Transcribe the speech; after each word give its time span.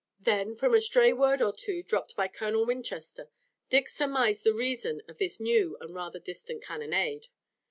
Then 0.19 0.55
from 0.55 0.73
a 0.73 0.81
stray 0.81 1.13
word 1.13 1.43
or 1.43 1.53
two 1.53 1.83
dropped 1.83 2.15
by 2.15 2.27
Colonel 2.27 2.65
Winchester 2.65 3.29
Dick 3.69 3.87
surmised 3.87 4.43
the 4.43 4.51
reason 4.51 5.03
of 5.07 5.19
this 5.19 5.39
new 5.39 5.77
and 5.79 5.93
rather 5.93 6.17
distant 6.17 6.63
cannonade. 6.63 7.27